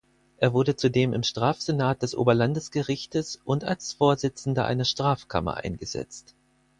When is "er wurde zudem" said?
0.37-1.13